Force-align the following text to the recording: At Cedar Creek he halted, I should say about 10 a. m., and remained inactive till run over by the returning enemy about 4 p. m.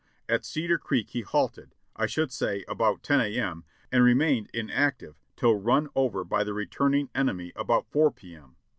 At 0.27 0.43
Cedar 0.45 0.79
Creek 0.79 1.09
he 1.11 1.21
halted, 1.21 1.75
I 1.95 2.07
should 2.07 2.31
say 2.31 2.65
about 2.67 3.03
10 3.03 3.21
a. 3.21 3.37
m., 3.39 3.65
and 3.91 4.03
remained 4.03 4.49
inactive 4.51 5.19
till 5.35 5.53
run 5.53 5.89
over 5.93 6.23
by 6.23 6.43
the 6.43 6.55
returning 6.55 7.11
enemy 7.13 7.53
about 7.55 7.85
4 7.91 8.09
p. 8.09 8.35
m. 8.35 8.55